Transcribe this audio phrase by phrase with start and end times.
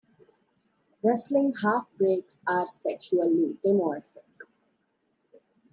[1.03, 4.25] Wrestling halfbeaks are sexually dimorphic.